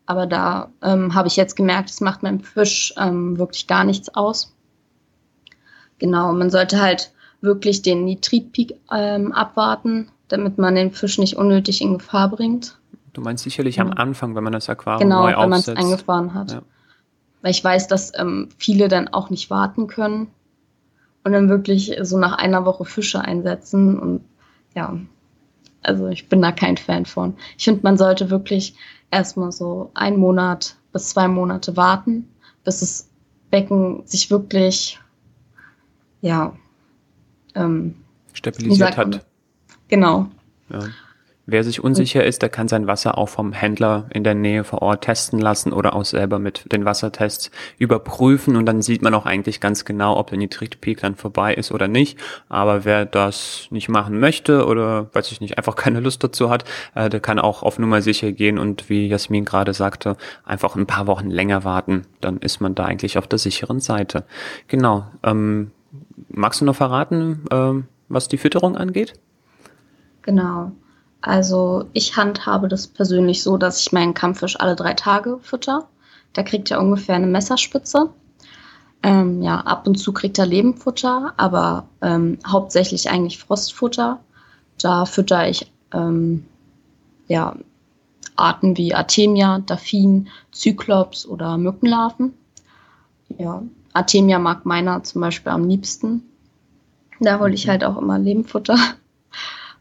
Aber 0.05 0.25
da 0.25 0.69
ähm, 0.81 1.13
habe 1.13 1.27
ich 1.27 1.35
jetzt 1.35 1.57
gemerkt, 1.57 1.89
es 1.89 1.99
macht 1.99 2.23
meinem 2.23 2.39
Fisch 2.39 2.93
ähm, 2.97 3.37
wirklich 3.37 3.67
gar 3.67 3.83
nichts 3.83 4.07
aus. 4.15 4.55
Genau, 5.99 6.31
man 6.31 6.49
sollte 6.49 6.81
halt 6.81 7.11
wirklich 7.41 7.81
den 7.81 8.05
Nitritpeak 8.05 8.79
ähm, 8.89 9.33
abwarten, 9.33 10.07
damit 10.29 10.57
man 10.57 10.75
den 10.75 10.93
Fisch 10.93 11.17
nicht 11.17 11.35
unnötig 11.35 11.81
in 11.81 11.97
Gefahr 11.97 12.29
bringt. 12.29 12.79
Du 13.11 13.19
meinst 13.19 13.43
sicherlich 13.43 13.81
am 13.81 13.91
Anfang, 13.91 14.33
wenn 14.33 14.45
man 14.45 14.53
das 14.53 14.69
Aquarium 14.69 15.01
genau, 15.09 15.23
neu 15.23 15.35
aufsetzt. 15.35 15.35
Genau, 15.35 15.43
wenn 15.43 15.49
man 15.49 15.59
es 15.59 15.91
eingefahren 15.91 16.33
hat. 16.33 16.51
Ja. 16.53 16.61
Weil 17.41 17.51
ich 17.51 17.61
weiß, 17.61 17.89
dass 17.89 18.17
ähm, 18.17 18.47
viele 18.57 18.87
dann 18.87 19.09
auch 19.09 19.29
nicht 19.29 19.49
warten 19.49 19.87
können 19.87 20.27
und 21.25 21.33
dann 21.33 21.49
wirklich 21.49 21.97
so 22.03 22.17
nach 22.17 22.37
einer 22.37 22.63
Woche 22.63 22.85
Fische 22.85 23.19
einsetzen. 23.19 23.99
Und 23.99 24.21
ja, 24.73 24.97
also 25.81 26.07
ich 26.07 26.29
bin 26.29 26.41
da 26.41 26.51
kein 26.51 26.77
Fan 26.77 27.05
von. 27.05 27.35
Ich 27.57 27.65
finde, 27.65 27.81
man 27.83 27.97
sollte 27.97 28.29
wirklich 28.29 28.75
erstmal 29.11 29.51
so 29.51 29.91
einen 29.93 30.17
Monat 30.17 30.75
bis 30.91 31.09
zwei 31.09 31.27
Monate 31.27 31.77
warten, 31.77 32.27
bis 32.63 32.79
das 32.79 33.09
Becken 33.49 34.05
sich 34.05 34.29
wirklich, 34.29 34.99
ja, 36.21 36.53
ähm, 37.55 37.95
stabilisiert 38.33 38.97
hat. 38.97 39.25
Genau. 39.87 40.27
Ja. 40.69 40.79
Wer 41.49 41.63
sich 41.63 41.81
unsicher 41.81 42.25
ist, 42.25 42.41
der 42.41 42.49
kann 42.49 42.67
sein 42.67 42.87
Wasser 42.87 43.17
auch 43.17 43.29
vom 43.29 43.53
Händler 43.53 44.09
in 44.13 44.25
der 44.25 44.35
Nähe 44.35 44.65
vor 44.65 44.81
Ort 44.81 45.05
testen 45.05 45.39
lassen 45.39 45.71
oder 45.71 45.95
auch 45.95 46.03
selber 46.03 46.39
mit 46.39 46.73
den 46.73 46.83
Wassertests 46.83 47.51
überprüfen 47.77 48.57
und 48.57 48.65
dann 48.65 48.81
sieht 48.81 49.01
man 49.01 49.13
auch 49.13 49.25
eigentlich 49.25 49.61
ganz 49.61 49.85
genau, 49.85 50.17
ob 50.17 50.29
der 50.29 50.39
Nitritpeak 50.39 50.99
dann 50.99 51.15
vorbei 51.15 51.53
ist 51.53 51.71
oder 51.71 51.87
nicht. 51.87 52.19
Aber 52.49 52.83
wer 52.83 53.05
das 53.05 53.67
nicht 53.71 53.87
machen 53.87 54.19
möchte 54.19 54.65
oder 54.65 55.07
weiß 55.13 55.31
ich 55.31 55.39
nicht, 55.39 55.57
einfach 55.57 55.75
keine 55.77 56.01
Lust 56.01 56.21
dazu 56.21 56.49
hat, 56.49 56.65
äh, 56.95 57.07
der 57.07 57.21
kann 57.21 57.39
auch 57.39 57.63
auf 57.63 57.79
Nummer 57.79 58.01
sicher 58.01 58.33
gehen 58.33 58.59
und 58.59 58.89
wie 58.89 59.07
Jasmin 59.07 59.45
gerade 59.45 59.73
sagte, 59.73 60.17
einfach 60.43 60.75
ein 60.75 60.85
paar 60.85 61.07
Wochen 61.07 61.29
länger 61.29 61.63
warten. 61.63 62.01
Dann 62.19 62.39
ist 62.39 62.59
man 62.59 62.75
da 62.75 62.83
eigentlich 62.83 63.17
auf 63.17 63.27
der 63.27 63.39
sicheren 63.39 63.79
Seite. 63.79 64.25
Genau. 64.67 65.05
Ähm, 65.23 65.71
magst 66.27 66.59
du 66.59 66.65
noch 66.65 66.75
verraten, 66.75 67.45
äh, 67.51 67.71
was 68.09 68.27
die 68.27 68.37
Fütterung 68.37 68.75
angeht? 68.75 69.13
Genau. 70.23 70.73
Also 71.27 71.89
ich 71.91 72.15
handhabe 72.15 72.69
das 72.69 72.87
persönlich 72.87 73.43
so, 73.43 73.57
dass 73.57 73.81
ich 73.81 73.91
meinen 73.91 74.13
Kampffisch 74.13 74.57
alle 74.57 74.77
drei 74.77 74.93
Tage 74.93 75.39
fütter. 75.41 75.89
Da 76.31 76.41
kriegt 76.41 76.71
er 76.71 76.79
ungefähr 76.79 77.15
eine 77.15 77.27
Messerspitze. 77.27 78.11
Ähm, 79.03 79.41
ja, 79.41 79.59
ab 79.59 79.85
und 79.87 79.95
zu 79.95 80.13
kriegt 80.13 80.39
er 80.39 80.45
Lebenfutter, 80.45 81.33
aber 81.35 81.89
ähm, 82.01 82.39
hauptsächlich 82.47 83.09
eigentlich 83.09 83.39
Frostfutter. 83.39 84.21
Da 84.81 85.03
fütter 85.03 85.49
ich 85.49 85.69
ähm, 85.93 86.45
ja, 87.27 87.57
Arten 88.37 88.77
wie 88.77 88.95
Artemia, 88.95 89.59
Daphne, 89.59 90.27
Zyklops 90.53 91.25
oder 91.25 91.57
Mückenlarven. 91.57 92.35
Ja, 93.37 93.63
Artemia 93.91 94.39
mag 94.39 94.65
meiner 94.65 95.03
zum 95.03 95.19
Beispiel 95.19 95.51
am 95.51 95.67
liebsten. 95.67 96.23
Da 97.19 97.39
hole 97.39 97.53
ich 97.53 97.65
mhm. 97.65 97.71
halt 97.71 97.83
auch 97.83 97.97
immer 97.97 98.17
Lebenfutter 98.17 98.77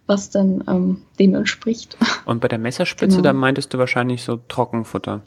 was 0.07 0.31
dann 0.31 0.65
ähm, 0.69 1.03
dem 1.19 1.35
entspricht. 1.35 1.97
Und 2.25 2.41
bei 2.41 2.49
der 2.49 2.59
Messerspitze, 2.59 3.17
genau. 3.17 3.23
da 3.23 3.33
meintest 3.33 3.75
du 3.75 3.79
wahrscheinlich 3.79 4.23
so 4.23 4.39
Trockenfutter? 4.49 5.23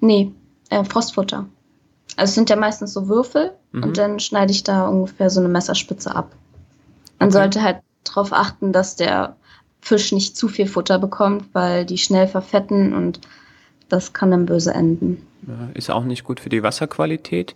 Nee, 0.00 0.32
äh, 0.70 0.84
Frostfutter. 0.84 1.46
Also 2.16 2.30
es 2.30 2.34
sind 2.34 2.50
ja 2.50 2.56
meistens 2.56 2.92
so 2.92 3.08
Würfel 3.08 3.52
mhm. 3.72 3.82
und 3.82 3.98
dann 3.98 4.20
schneide 4.20 4.52
ich 4.52 4.64
da 4.64 4.86
ungefähr 4.88 5.30
so 5.30 5.40
eine 5.40 5.48
Messerspitze 5.48 6.14
ab. 6.14 6.32
Man 7.18 7.28
okay. 7.28 7.38
sollte 7.38 7.62
halt 7.62 7.78
darauf 8.04 8.32
achten, 8.32 8.72
dass 8.72 8.96
der 8.96 9.36
Fisch 9.80 10.12
nicht 10.12 10.36
zu 10.36 10.48
viel 10.48 10.66
Futter 10.66 10.98
bekommt, 10.98 11.44
weil 11.52 11.84
die 11.84 11.98
schnell 11.98 12.26
verfetten 12.26 12.94
und 12.94 13.20
das 13.88 14.12
kann 14.12 14.30
dann 14.30 14.46
böse 14.46 14.74
enden. 14.74 15.26
Ja, 15.46 15.68
ist 15.74 15.90
auch 15.90 16.04
nicht 16.04 16.24
gut 16.24 16.40
für 16.40 16.48
die 16.48 16.62
Wasserqualität. 16.62 17.54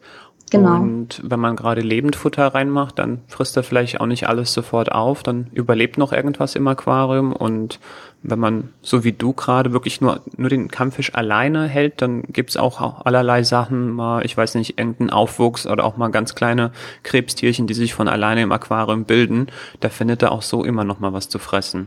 Genau. 0.51 0.81
Und 0.81 1.21
wenn 1.25 1.39
man 1.39 1.55
gerade 1.55 1.81
Lebendfutter 1.81 2.49
reinmacht, 2.49 2.99
dann 2.99 3.21
frisst 3.29 3.57
er 3.57 3.63
vielleicht 3.63 4.01
auch 4.01 4.07
nicht 4.07 4.29
alles 4.29 4.53
sofort 4.53 4.91
auf, 4.91 5.23
dann 5.23 5.47
überlebt 5.53 5.97
noch 5.97 6.13
irgendwas 6.13 6.57
im 6.57 6.67
Aquarium. 6.67 7.33
Und 7.33 7.79
wenn 8.23 8.39
man, 8.41 8.71
so 8.83 9.05
wie 9.05 9.13
du 9.13 9.33
gerade, 9.33 9.73
wirklich 9.73 10.01
nur, 10.01 10.21
nur 10.37 10.49
den 10.49 10.69
Kampffisch 10.69 11.15
alleine 11.15 11.69
hält, 11.69 12.03
dann 12.03 12.25
gibt's 12.25 12.57
auch 12.57 13.05
allerlei 13.05 13.45
Sachen, 13.45 13.93
mal, 13.93 14.25
ich 14.25 14.37
weiß 14.37 14.57
nicht, 14.57 14.77
irgendeinen 14.77 15.11
Aufwuchs 15.11 15.69
oder 15.69 15.85
auch 15.85 15.97
mal 15.97 16.09
ganz 16.09 16.35
kleine 16.35 16.73
Krebstierchen, 17.05 17.69
die 17.69 17.75
sich 17.75 17.95
von 17.95 18.09
alleine 18.09 18.43
im 18.43 18.51
Aquarium 18.51 19.05
bilden. 19.05 19.47
Da 19.79 19.89
findet 19.89 20.23
er 20.23 20.33
auch 20.33 20.43
so 20.43 20.65
immer 20.65 20.83
noch 20.83 20.99
mal 20.99 21.13
was 21.13 21.29
zu 21.29 21.39
fressen. 21.39 21.87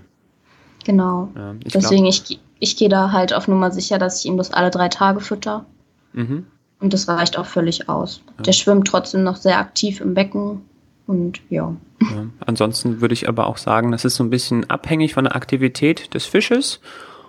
Genau. 0.85 1.29
Ja, 1.35 1.53
ich 1.63 1.73
Deswegen, 1.73 2.03
glaub, 2.03 2.13
ich, 2.13 2.39
ich 2.59 2.77
gehe 2.77 2.89
da 2.89 3.11
halt 3.11 3.33
auf 3.33 3.49
Nummer 3.49 3.71
sicher, 3.71 3.99
dass 3.99 4.19
ich 4.19 4.25
ihm 4.25 4.37
das 4.37 4.53
alle 4.53 4.71
drei 4.71 4.87
Tage 4.87 5.19
fütter. 5.19 5.65
Mhm. 6.13 6.45
Und 6.83 6.91
das 6.91 7.07
reicht 7.07 7.37
auch 7.37 7.45
völlig 7.45 7.87
aus. 7.87 8.21
Ja. 8.37 8.43
Der 8.43 8.51
schwimmt 8.51 8.89
trotzdem 8.89 9.23
noch 9.23 9.37
sehr 9.37 9.57
aktiv 9.57 10.01
im 10.01 10.13
Becken 10.13 10.59
und 11.07 11.39
ja. 11.49 11.73
ja. 12.01 12.25
Ansonsten 12.45 12.99
würde 12.99 13.13
ich 13.13 13.29
aber 13.29 13.47
auch 13.47 13.55
sagen, 13.55 13.93
das 13.93 14.03
ist 14.03 14.15
so 14.17 14.23
ein 14.25 14.29
bisschen 14.29 14.69
abhängig 14.69 15.13
von 15.13 15.23
der 15.23 15.33
Aktivität 15.33 16.13
des 16.13 16.25
Fisches. 16.25 16.81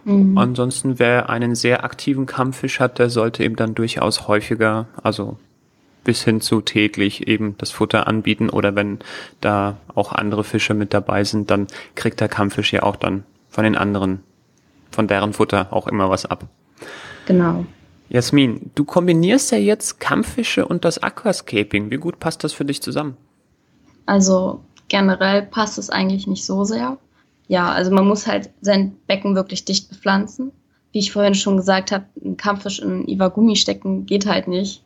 Mhm. 0.05 0.37
Ansonsten, 0.37 0.99
wer 0.99 1.31
einen 1.31 1.55
sehr 1.55 1.85
aktiven 1.85 2.27
Kampffisch 2.27 2.81
hat, 2.81 2.99
der 2.99 3.11
sollte 3.11 3.45
eben 3.45 3.55
dann 3.55 3.77
durchaus 3.77 4.27
häufiger, 4.27 4.89
also 5.05 5.39
bis 6.03 6.25
hin 6.25 6.41
zu 6.41 6.61
täglich 6.61 7.29
eben 7.29 7.57
das 7.57 7.71
Futter 7.71 8.09
anbieten 8.09 8.51
oder 8.51 8.75
wenn 8.75 8.99
da 9.41 9.77
auch 9.95 10.11
andere 10.11 10.43
Fische 10.43 10.75
mit 10.75 10.93
dabei 10.93 11.23
sind, 11.23 11.49
dann 11.49 11.69
kriegt 11.95 12.21
der 12.21 12.29
Kampffisch 12.29 12.73
ja 12.73 12.83
auch 12.83 12.97
dann 12.97 13.23
von 13.51 13.63
den 13.63 13.77
anderen, 13.77 14.19
von 14.91 15.07
deren 15.07 15.33
Futter 15.33 15.73
auch 15.73 15.87
immer 15.87 16.11
was 16.11 16.27
ab. 16.27 16.49
Genau. 17.27 17.65
Jasmin, 18.15 18.71
du 18.77 18.85
kombinierst 18.85 19.51
ja 19.51 19.59
jetzt 19.59 19.99
Kampffische 19.99 20.69
und 20.69 20.85
das 20.85 21.03
Aquascaping. 21.03 21.91
Wie 21.91 21.97
gut 21.97 22.21
passt 22.21 22.45
das 22.45 22.53
für 22.53 22.65
dich 22.65 22.81
zusammen? 22.81 23.17
Also 24.07 24.61
generell 24.87 25.43
passt 25.43 25.79
es 25.79 25.91
eigentlich 25.91 26.29
nicht 26.29 26.47
so 26.47 26.63
sehr. 26.63 26.97
Ja, 27.49 27.73
also 27.73 27.91
man 27.91 28.07
muss 28.07 28.29
halt 28.29 28.51
sein 28.61 28.97
Becken 29.09 29.35
wirklich 29.35 29.65
dicht 29.65 29.89
bepflanzen. 29.89 30.53
Wie 30.93 31.01
ich 31.01 31.11
vorhin 31.11 31.35
schon 31.35 31.57
gesagt 31.57 31.91
habe, 31.91 32.05
ein 32.25 32.37
Kampffisch 32.37 32.79
in 32.79 33.09
Iwagumi 33.09 33.57
stecken 33.57 34.07
geht 34.07 34.27
halt 34.27 34.47
nicht. 34.47 34.85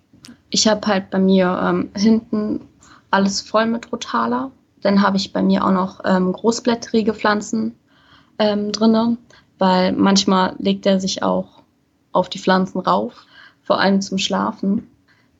Ich 0.49 0.67
habe 0.67 0.87
halt 0.87 1.11
bei 1.11 1.19
mir 1.19 1.61
ähm, 1.63 1.91
hinten 1.95 2.63
alles 3.11 3.43
voll 3.43 3.67
mit 3.67 3.93
Rotala. 3.93 4.53
Dann 4.81 5.03
habe 5.03 5.19
ich 5.19 5.35
bei 5.35 5.43
mir 5.43 5.67
auch 5.67 5.73
noch 5.73 6.01
ähm, 6.07 6.33
großblättrige 6.33 7.13
Pflanzen 7.13 7.75
ähm, 8.39 8.73
drinne, 8.73 9.19
weil 9.59 9.93
manchmal 9.93 10.57
legt 10.59 10.87
er 10.87 10.99
sich 10.99 11.23
auch 11.23 11.58
auf 12.13 12.29
die 12.29 12.39
Pflanzen 12.39 12.81
rauf, 12.81 13.15
vor 13.63 13.81
allem 13.81 14.01
zum 14.01 14.19
Schlafen. 14.19 14.89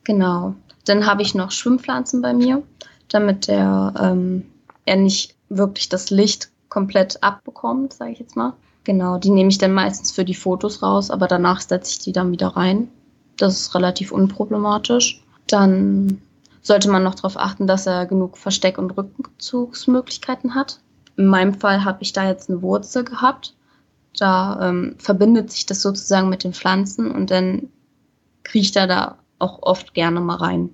Genau. 0.03 0.55
Dann 0.85 1.05
habe 1.05 1.21
ich 1.21 1.35
noch 1.35 1.51
Schwimmpflanzen 1.51 2.21
bei 2.21 2.33
mir, 2.33 2.63
damit 3.09 3.47
der, 3.47 3.93
ähm, 3.99 4.45
er 4.85 4.95
nicht 4.95 5.35
wirklich 5.49 5.89
das 5.89 6.09
Licht 6.09 6.49
komplett 6.69 7.21
abbekommt, 7.23 7.93
sage 7.93 8.11
ich 8.11 8.19
jetzt 8.19 8.35
mal. 8.35 8.53
Genau, 8.83 9.17
die 9.17 9.29
nehme 9.29 9.49
ich 9.49 9.57
dann 9.57 9.73
meistens 9.73 10.11
für 10.11 10.25
die 10.25 10.35
Fotos 10.35 10.81
raus, 10.81 11.11
aber 11.11 11.27
danach 11.27 11.61
setze 11.61 11.91
ich 11.91 11.99
die 11.99 12.11
dann 12.11 12.31
wieder 12.31 12.47
rein. 12.47 12.89
Das 13.37 13.59
ist 13.59 13.75
relativ 13.75 14.11
unproblematisch. 14.11 15.23
Dann 15.47 16.21
sollte 16.61 16.89
man 16.89 17.03
noch 17.03 17.15
darauf 17.15 17.37
achten, 17.37 17.67
dass 17.67 17.87
er 17.87 18.05
genug 18.05 18.37
Versteck- 18.37 18.77
und 18.77 18.91
Rückzugsmöglichkeiten 18.91 20.55
hat. 20.55 20.79
In 21.17 21.27
meinem 21.27 21.53
Fall 21.53 21.83
habe 21.83 22.01
ich 22.01 22.13
da 22.13 22.27
jetzt 22.27 22.49
eine 22.49 22.61
Wurzel 22.61 23.03
gehabt 23.03 23.53
da 24.17 24.69
ähm, 24.69 24.95
verbindet 24.97 25.51
sich 25.51 25.65
das 25.65 25.81
sozusagen 25.81 26.29
mit 26.29 26.43
den 26.43 26.53
Pflanzen 26.53 27.11
und 27.11 27.31
dann 27.31 27.69
kriecht 28.43 28.75
er 28.75 28.87
da 28.87 29.17
auch 29.37 29.61
oft 29.61 29.93
gerne 29.93 30.19
mal 30.19 30.35
rein. 30.35 30.69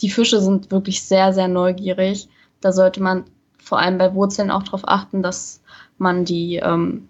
Die 0.00 0.10
Fische 0.10 0.40
sind 0.40 0.70
wirklich 0.70 1.02
sehr, 1.02 1.32
sehr 1.32 1.48
neugierig. 1.48 2.28
Da 2.60 2.72
sollte 2.72 3.02
man 3.02 3.24
vor 3.58 3.78
allem 3.78 3.98
bei 3.98 4.14
Wurzeln 4.14 4.50
auch 4.50 4.62
darauf 4.62 4.82
achten, 4.88 5.22
dass 5.22 5.60
man 5.98 6.24
die 6.24 6.56
ähm, 6.56 7.08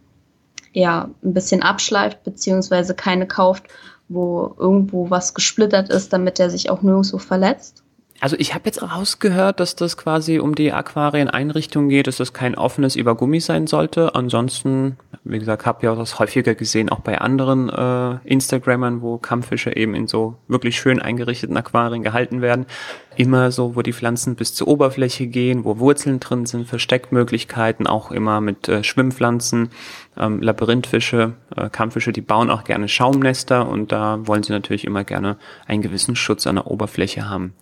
ja 0.72 1.10
ein 1.22 1.34
bisschen 1.34 1.62
abschleift, 1.62 2.24
beziehungsweise 2.24 2.94
keine 2.94 3.26
kauft, 3.26 3.64
wo 4.08 4.54
irgendwo 4.58 5.10
was 5.10 5.34
gesplittert 5.34 5.88
ist, 5.88 6.12
damit 6.12 6.38
er 6.40 6.50
sich 6.50 6.70
auch 6.70 6.82
nirgendwo 6.82 7.18
verletzt. 7.18 7.82
Also 8.20 8.36
ich 8.38 8.54
habe 8.54 8.66
jetzt 8.66 8.80
rausgehört, 8.82 9.58
dass 9.58 9.74
das 9.74 9.96
quasi 9.96 10.38
um 10.38 10.54
die 10.54 10.72
Aquarieneinrichtung 10.72 11.88
geht, 11.88 12.06
dass 12.06 12.18
das 12.18 12.32
kein 12.32 12.54
offenes 12.54 12.94
Übergummi 12.94 13.40
sein 13.40 13.66
sollte. 13.66 14.14
Ansonsten, 14.14 14.96
wie 15.24 15.38
gesagt, 15.38 15.66
habe 15.66 15.86
ja 15.86 15.92
auch 15.92 15.98
das 15.98 16.18
häufiger 16.18 16.54
gesehen, 16.56 16.88
auch 16.88 16.98
bei 17.00 17.20
anderen 17.20 17.68
äh, 17.68 18.18
Instagrammern, 18.24 19.02
wo 19.02 19.18
Kampffische 19.18 19.76
eben 19.76 19.94
in 19.94 20.08
so 20.08 20.36
wirklich 20.48 20.76
schön 20.76 21.00
eingerichteten 21.00 21.56
Aquarien 21.56 22.02
gehalten 22.02 22.42
werden. 22.42 22.66
Immer 23.16 23.52
so, 23.52 23.76
wo 23.76 23.82
die 23.82 23.92
Pflanzen 23.92 24.34
bis 24.34 24.52
zur 24.54 24.66
Oberfläche 24.66 25.28
gehen, 25.28 25.64
wo 25.64 25.78
Wurzeln 25.78 26.18
drin 26.18 26.46
sind, 26.46 26.66
Versteckmöglichkeiten, 26.66 27.86
auch 27.86 28.10
immer 28.10 28.40
mit 28.40 28.68
äh, 28.68 28.82
Schwimmpflanzen, 28.82 29.70
ähm, 30.18 30.42
Labyrinthfische, 30.42 31.34
äh, 31.56 31.70
Kampffische, 31.70 32.12
die 32.12 32.20
bauen 32.20 32.50
auch 32.50 32.64
gerne 32.64 32.88
Schaumnester 32.88 33.68
und 33.68 33.92
da 33.92 34.26
wollen 34.26 34.42
sie 34.42 34.52
natürlich 34.52 34.84
immer 34.84 35.04
gerne 35.04 35.36
einen 35.66 35.82
gewissen 35.82 36.16
Schutz 36.16 36.48
an 36.48 36.56
der 36.56 36.66
Oberfläche 36.66 37.28
haben. 37.28 37.54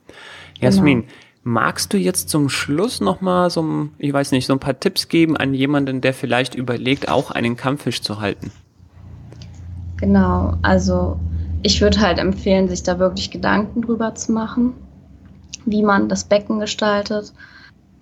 Jasmin, 0.61 1.03
genau. 1.03 1.13
Magst 1.43 1.93
du 1.93 1.97
jetzt 1.97 2.29
zum 2.29 2.49
Schluss 2.49 3.01
nochmal 3.01 3.51
so, 3.51 3.89
ich 3.99 4.13
weiß 4.13 4.33
nicht, 4.33 4.47
so 4.47 4.53
ein 4.53 4.61
paar 4.61 4.79
Tipps 4.79 5.09
geben 5.09 5.37
an 5.37 5.55
jemanden, 5.55 6.01
der 6.01 6.15
vielleicht 6.15 6.55
überlegt, 6.55 7.09
auch 7.09 7.31
einen 7.31 7.57
Kampffisch 7.57 8.03
zu 8.03 8.21
halten? 8.21 8.53
Genau, 9.97 10.57
also 10.63 11.19
ich 11.63 11.81
würde 11.81 12.01
halt 12.01 12.19
empfehlen, 12.19 12.69
sich 12.69 12.83
da 12.83 12.99
wirklich 12.99 13.31
Gedanken 13.31 13.83
drüber 13.83 14.15
zu 14.15 14.33
machen, 14.33 14.75
wie 15.67 15.83
man 15.83 16.09
das 16.09 16.25
Becken 16.25 16.59
gestaltet. 16.59 17.33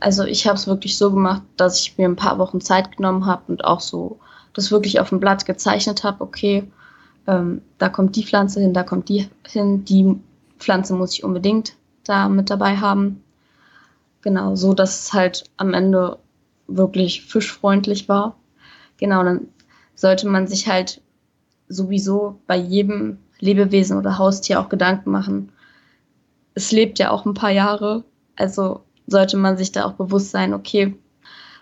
Also 0.00 0.24
ich 0.24 0.46
habe 0.46 0.56
es 0.56 0.66
wirklich 0.66 0.96
so 0.96 1.10
gemacht, 1.10 1.42
dass 1.56 1.80
ich 1.80 1.98
mir 1.98 2.08
ein 2.08 2.16
paar 2.16 2.38
Wochen 2.38 2.60
Zeit 2.60 2.96
genommen 2.96 3.26
habe 3.26 3.42
und 3.48 3.64
auch 3.64 3.80
so 3.80 4.20
das 4.52 4.70
wirklich 4.70 5.00
auf 5.00 5.08
dem 5.08 5.20
Blatt 5.20 5.44
gezeichnet 5.46 6.04
habe, 6.04 6.22
okay, 6.22 6.64
ähm, 7.26 7.62
da 7.78 7.88
kommt 7.88 8.16
die 8.16 8.24
Pflanze 8.24 8.60
hin, 8.60 8.74
da 8.74 8.82
kommt 8.82 9.08
die 9.08 9.28
hin, 9.46 9.84
die 9.84 10.16
Pflanze 10.58 10.94
muss 10.94 11.12
ich 11.12 11.24
unbedingt 11.24 11.74
da 12.04 12.28
mit 12.28 12.50
dabei 12.50 12.76
haben. 12.76 13.22
Genau, 14.22 14.56
so 14.56 14.74
dass 14.74 15.00
es 15.00 15.12
halt 15.12 15.44
am 15.56 15.74
Ende 15.74 16.18
wirklich 16.66 17.22
fischfreundlich 17.22 18.08
war. 18.08 18.36
Genau, 18.98 19.22
dann 19.22 19.48
sollte 19.94 20.28
man 20.28 20.46
sich 20.46 20.68
halt 20.68 21.00
sowieso 21.68 22.40
bei 22.46 22.56
jedem 22.56 23.18
Lebewesen 23.40 23.96
oder 23.96 24.18
Haustier 24.18 24.60
auch 24.60 24.68
Gedanken 24.68 25.10
machen. 25.10 25.52
Es 26.54 26.72
lebt 26.72 26.98
ja 26.98 27.10
auch 27.10 27.24
ein 27.24 27.34
paar 27.34 27.50
Jahre, 27.50 28.04
also 28.36 28.82
sollte 29.06 29.36
man 29.36 29.56
sich 29.56 29.72
da 29.72 29.84
auch 29.84 29.92
bewusst 29.92 30.30
sein, 30.30 30.52
okay, 30.52 30.96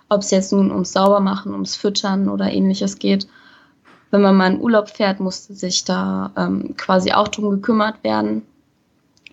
ob 0.09 0.23
es 0.23 0.31
jetzt 0.31 0.53
nun 0.53 0.71
ums 0.71 0.93
Saubermachen, 0.93 1.53
ums 1.53 1.77
Füttern 1.77 2.29
oder 2.29 2.51
ähnliches 2.51 2.99
geht. 2.99 3.27
Wenn 4.11 4.23
man 4.23 4.37
mal 4.37 4.53
in 4.53 4.61
Urlaub 4.61 4.89
fährt, 4.89 5.21
muss 5.21 5.47
sich 5.47 5.85
da 5.85 6.33
ähm, 6.37 6.77
quasi 6.77 7.13
auch 7.13 7.29
drum 7.29 7.51
gekümmert 7.51 8.03
werden. 8.05 8.43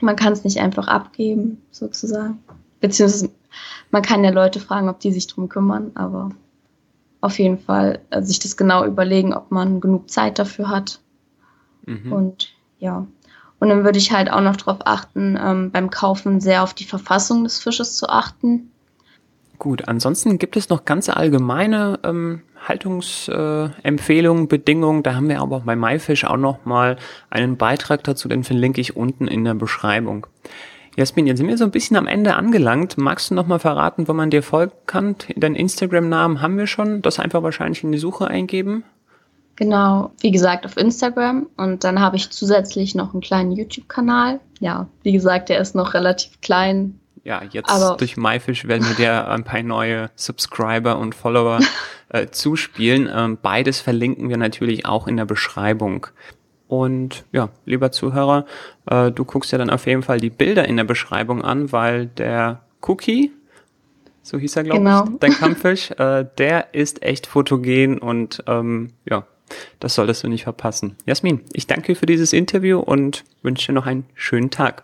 Man 0.02 0.16
kann 0.16 0.34
es 0.34 0.44
nicht 0.44 0.60
einfach 0.60 0.88
abgeben, 0.88 1.62
sozusagen. 1.72 2.43
Beziehungsweise 2.84 3.30
man 3.92 4.02
kann 4.02 4.26
ja 4.26 4.30
Leute 4.32 4.60
fragen, 4.60 4.90
ob 4.90 5.00
die 5.00 5.14
sich 5.14 5.28
drum 5.28 5.48
kümmern, 5.48 5.92
aber 5.96 6.32
auf 7.22 7.40
jeden 7.40 7.58
Fall 7.58 8.00
äh, 8.10 8.22
sich 8.22 8.40
das 8.40 8.58
genau 8.58 8.84
überlegen, 8.84 9.34
ob 9.34 9.52
man 9.52 9.80
genug 9.80 10.10
Zeit 10.10 10.38
dafür 10.38 10.68
hat. 10.68 11.00
Mhm. 11.86 12.12
Und 12.12 12.50
ja. 12.80 13.08
Und 13.60 13.70
dann 13.70 13.86
würde 13.86 14.00
ich 14.00 14.12
halt 14.12 14.30
auch 14.30 14.42
noch 14.42 14.58
darauf 14.58 14.80
achten, 14.84 15.40
ähm, 15.42 15.72
beim 15.72 15.92
Kaufen 15.92 16.42
sehr 16.42 16.62
auf 16.62 16.74
die 16.74 16.84
Verfassung 16.84 17.46
des 17.46 17.60
Fisches 17.60 17.96
zu 17.96 18.10
achten. 18.10 18.70
Gut, 19.60 19.88
ansonsten 19.88 20.38
gibt 20.38 20.58
es 20.58 20.68
noch 20.68 20.84
ganz 20.84 21.08
allgemeine 21.08 22.02
ähm, 22.04 22.42
Haltungsempfehlungen, 22.68 24.44
äh, 24.44 24.48
Bedingungen. 24.48 25.04
Da 25.04 25.16
haben 25.16 25.30
wir 25.30 25.40
aber 25.40 25.62
bei 25.62 25.78
MyFish 25.78 26.26
auch 26.26 26.36
noch 26.36 26.66
mal 26.66 26.98
einen 27.30 27.56
Beitrag 27.56 28.04
dazu, 28.04 28.28
den 28.28 28.44
verlinke 28.44 28.82
ich 28.82 28.98
unten 28.98 29.30
in 29.30 29.46
der 29.46 29.54
Beschreibung. 29.54 30.28
Jasmin, 30.96 31.28
jetzt 31.28 31.40
sind 31.40 31.48
wir 31.48 31.58
so 31.58 31.64
ein 31.64 31.72
bisschen 31.72 31.98
am 31.98 32.08
Ende 32.08 32.36
angelangt. 32.36 32.98
Magst 32.98 33.32
du 33.32 33.36
noch 33.36 33.48
mal 33.48 33.60
verraten, 33.60 34.08
wo 34.08 34.14
man 34.14 34.30
dir 34.30 34.44
folgen 34.44 34.74
kann? 34.86 35.16
Deinen 35.36 35.56
Instagram-Namen 35.56 36.42
haben 36.42 36.58
wir 36.58 36.68
schon. 36.68 37.02
Das 37.02 37.20
einfach 37.20 37.42
wahrscheinlich 37.42 37.84
in 37.84 37.92
die 37.92 37.98
Suche 37.98 38.28
eingeben. 38.28 38.84
Genau, 39.56 40.12
wie 40.20 40.32
gesagt, 40.32 40.66
auf 40.66 40.78
Instagram. 40.78 41.48
Und 41.58 41.84
dann 41.84 42.00
habe 42.00 42.16
ich 42.16 42.30
zusätzlich 42.30 42.96
noch 42.96 43.14
einen 43.14 43.22
kleinen 43.22 43.52
YouTube-Kanal. 43.52 44.40
Ja, 44.60 44.88
wie 45.04 45.12
gesagt, 45.12 45.50
der 45.50 45.60
ist 45.60 45.76
noch 45.76 45.94
relativ 45.94 46.42
klein 46.42 47.00
ja, 47.24 47.42
jetzt 47.52 47.70
Aber 47.70 47.96
durch 47.96 48.18
MyFish 48.18 48.68
werden 48.68 48.86
wir 48.86 48.96
dir 48.96 49.30
ein 49.30 49.46
paar 49.46 49.64
neue 49.64 50.10
Subscriber 50.16 50.98
und 50.98 51.16
Follower 51.16 51.60
äh, 52.10 52.28
zuspielen. 52.28 53.10
Ähm, 53.14 53.38
beides 53.42 53.80
verlinken 53.80 54.30
wir 54.30 54.38
natürlich 54.38 54.86
auch 54.86 55.08
in 55.08 55.16
der 55.16 55.26
Beschreibung. 55.26 56.08
Und 56.74 57.24
ja, 57.32 57.50
lieber 57.66 57.92
Zuhörer, 57.92 58.48
äh, 58.90 59.12
du 59.12 59.26
guckst 59.26 59.52
ja 59.52 59.60
dann 59.60 59.70
auf 59.70 59.86
jeden 59.86 60.02
Fall 60.02 60.20
die 60.20 60.32
Bilder 60.32 60.68
in 60.68 60.76
der 60.76 60.86
Beschreibung 60.86 61.44
an, 61.44 61.72
weil 61.72 62.08
der 62.08 62.64
Cookie, 62.82 63.32
so 64.24 64.40
hieß 64.40 64.56
er, 64.56 64.64
glaube 64.64 64.80
genau. 64.80 65.04
ich, 65.04 65.20
dein 65.20 65.34
Kampffisch, 65.34 65.92
äh, 65.92 66.26
der 66.40 66.74
ist 66.74 67.04
echt 67.04 67.28
fotogen 67.28 68.00
und 68.00 68.44
ähm, 68.48 68.90
ja, 69.08 69.28
das 69.80 69.94
solltest 69.94 70.24
du 70.24 70.30
nicht 70.30 70.46
verpassen. 70.46 70.96
Jasmin, 71.06 71.42
ich 71.54 71.68
danke 71.68 71.94
dir 71.94 71.96
für 71.96 72.08
dieses 72.08 72.34
Interview 72.34 72.80
und 72.80 73.24
wünsche 73.44 73.68
dir 73.68 73.74
noch 73.74 73.86
einen 73.86 74.06
schönen 74.16 74.50
Tag. 74.50 74.82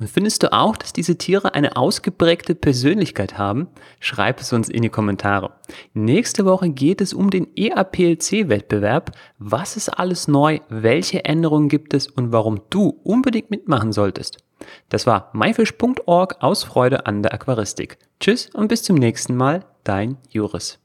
Und 0.00 0.08
findest 0.08 0.42
du 0.42 0.52
auch, 0.52 0.78
dass 0.78 0.94
diese 0.94 1.16
Tiere 1.16 1.54
eine 1.54 1.76
ausgeprägte 1.76 2.54
Persönlichkeit 2.54 3.36
haben? 3.36 3.68
Schreib 4.00 4.40
es 4.40 4.52
uns 4.52 4.70
in 4.70 4.80
die 4.80 4.88
Kommentare. 4.88 5.52
Nächste 5.92 6.46
Woche 6.46 6.70
geht 6.70 7.02
es 7.02 7.12
um 7.12 7.28
den 7.28 7.46
EAPLC-Wettbewerb. 7.54 9.12
Was 9.38 9.76
ist 9.76 9.90
alles 9.90 10.26
neu? 10.26 10.60
Welche 10.70 11.26
Änderungen 11.26 11.68
gibt 11.68 11.92
es 11.92 12.06
und 12.06 12.32
warum 12.32 12.62
du 12.70 12.98
unbedingt 13.04 13.50
mitmachen 13.50 13.92
solltest? 13.92 14.38
Das 14.88 15.06
war 15.06 15.30
myfish.org 15.34 16.36
aus 16.40 16.64
Freude 16.64 17.04
an 17.04 17.22
der 17.22 17.34
Aquaristik. 17.34 17.98
Tschüss 18.20 18.48
und 18.54 18.68
bis 18.68 18.82
zum 18.82 18.96
nächsten 18.96 19.36
Mal, 19.36 19.66
dein 19.84 20.16
Juris. 20.30 20.78